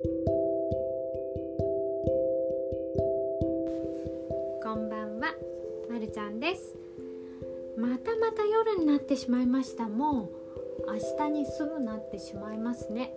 [0.00, 0.08] こ
[4.76, 5.34] んばんは、
[5.90, 6.76] まるちゃんです。
[7.76, 9.88] またまた夜になってしまいました。
[9.88, 10.30] も
[10.86, 13.12] う明日にすぐなってしまいますね。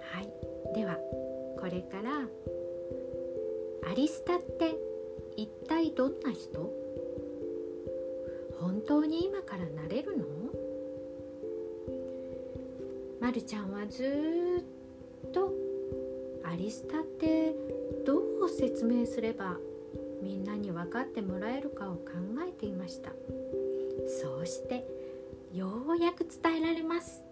[0.00, 0.32] はい。
[0.74, 0.96] では
[1.60, 2.28] これから
[3.88, 4.74] アリスタって
[5.36, 6.72] 一体どんな人？
[8.58, 10.24] 本当に今からなれるの？
[13.20, 14.81] まるちゃんはずっと
[15.32, 15.52] と
[16.44, 17.54] アリスタって
[18.04, 19.56] どう説明すれば
[20.22, 22.02] みんなに分かってもらえるかを考
[22.46, 23.10] えていました。
[24.22, 24.86] そうして
[25.52, 27.22] ようやく伝えられます。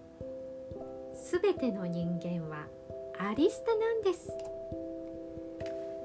[1.14, 2.66] すべての人間は
[3.18, 4.32] アリスタなんです。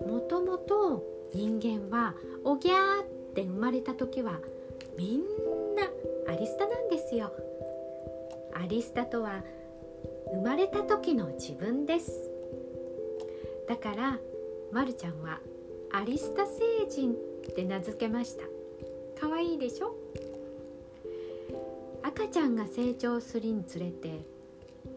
[0.06, 4.40] もともと人間はおぎゃーって生まれた時は
[4.98, 5.22] みん
[5.76, 5.84] な
[6.28, 7.32] アリスタなんですよ。
[8.54, 9.44] アリスタとは
[10.36, 12.30] 生まれた時の自分です。
[13.70, 14.20] だから
[14.72, 15.40] まるちゃんは
[15.92, 17.16] アリスタ星人っ
[17.56, 18.44] て名付けました。
[19.20, 19.96] かわいいでしょ？
[22.04, 24.26] 赤ちゃんが成長するにつれて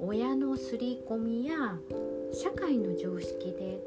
[0.00, 1.78] 親の刷り込みや
[2.32, 3.80] 社会の常識で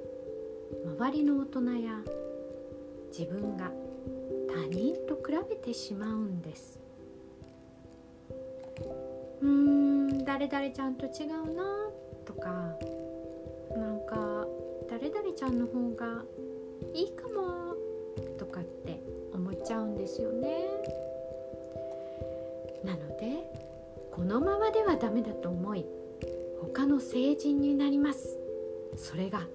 [0.97, 1.99] 周りの大人や
[3.11, 3.71] 自分が
[4.49, 6.79] 他人と比べてしまうんです。
[9.41, 9.90] うーん。
[10.25, 11.63] 誰々ちゃんと違うな
[12.25, 12.49] とか
[13.75, 14.47] なんか
[14.89, 16.23] 誰々ちゃんの方が
[16.93, 17.75] いいかも
[18.37, 19.01] とかって
[19.33, 20.57] 思っちゃうんですよね。
[22.83, 23.49] なので
[24.11, 25.85] このままではダメだと思い
[26.61, 28.37] 他の成人になります。
[28.97, 29.47] それが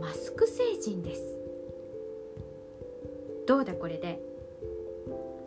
[0.00, 1.22] マスク星人です。
[3.46, 4.20] どうだこれで？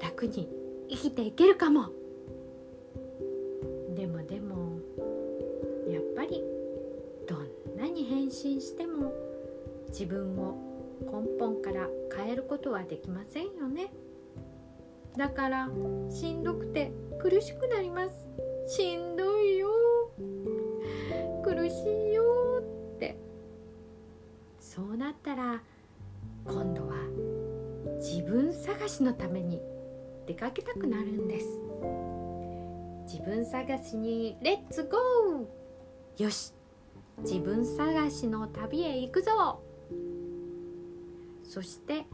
[0.01, 0.49] 楽に
[0.89, 1.89] 生きていけるかも。
[3.97, 4.77] でもでも
[5.89, 6.43] やっぱり
[7.27, 9.11] どんなに変身しても
[9.89, 10.55] 自分を
[11.01, 13.91] 根本から変えることはできませんよね。
[15.17, 15.69] だから
[16.11, 18.75] しんどくて苦しくなります。
[18.75, 19.69] しんどいよ。
[21.43, 22.23] 苦しいよ
[22.95, 23.17] って。
[24.59, 25.63] そうなったら
[26.45, 26.97] 今度は
[27.97, 29.59] 自分探しのために
[30.27, 31.47] 出かけたくなるんです。
[33.17, 36.53] 自分探しにレッツゴーよし
[37.23, 39.59] 自分探しの旅へ行くぞ。
[41.43, 42.05] そして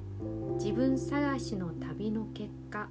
[0.57, 2.87] 自分探しの旅の結果。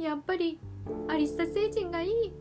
[0.00, 0.58] やっぱり
[1.06, 2.32] アリスタ星人がいい。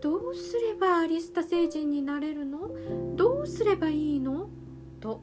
[0.00, 2.70] どうすればアリスタ星人になれるの？
[3.16, 4.48] どうすればいいの？
[4.98, 5.20] と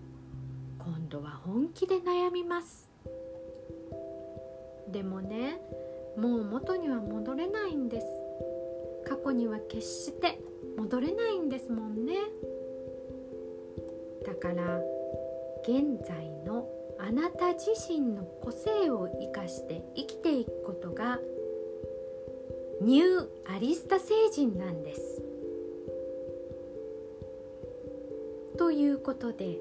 [0.77, 2.87] 今度は本気で悩みます。
[4.91, 5.59] でもね
[6.17, 8.07] もう元には戻れないんです。
[9.05, 10.39] 過去には決して
[10.77, 12.15] 戻れないんですもんね。
[14.25, 14.81] だから
[15.63, 16.67] 現在の
[16.99, 21.19] あなた自身の個性を生かして生きていくことが
[22.81, 25.21] ニューアリスタ星人なんです。
[28.57, 29.57] ということで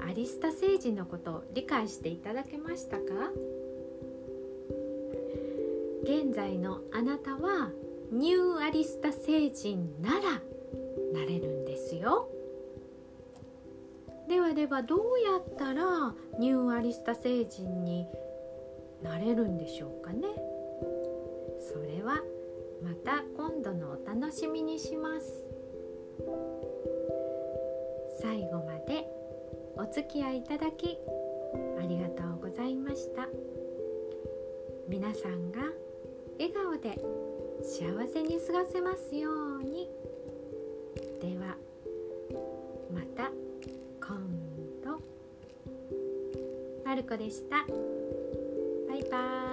[0.00, 3.04] アリスタ星人のことを理解していただけましたか？
[6.02, 7.70] 現在のあなたは
[8.10, 10.20] ニューアリスタ星人なら
[11.12, 12.28] なれるんですよ。
[14.28, 18.06] ではではどうやったらニューアリスタ星人に
[19.02, 20.28] なれるんでしょうかね。
[21.60, 22.20] それは
[22.82, 25.46] また今度のお楽しみにします。
[28.20, 29.06] 最後まで
[29.76, 30.98] お付き合いいただき
[31.78, 33.28] ありがとうございました。
[34.88, 35.62] 皆さんが
[36.38, 36.98] 笑顔で
[37.62, 39.88] 幸せに過ごせますように。
[41.20, 41.56] では
[42.92, 43.30] また
[44.04, 44.18] 今
[44.84, 45.00] 度。
[46.84, 47.64] まるコでした。
[48.88, 49.51] バイバーイ。